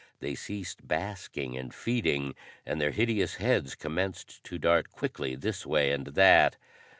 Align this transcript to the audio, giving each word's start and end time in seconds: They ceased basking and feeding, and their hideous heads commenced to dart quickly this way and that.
They 0.19 0.33
ceased 0.33 0.87
basking 0.87 1.55
and 1.55 1.71
feeding, 1.71 2.33
and 2.65 2.81
their 2.81 2.89
hideous 2.89 3.35
heads 3.35 3.75
commenced 3.75 4.43
to 4.45 4.57
dart 4.57 4.89
quickly 4.89 5.35
this 5.35 5.63
way 5.63 5.91
and 5.91 6.07
that. 6.15 6.57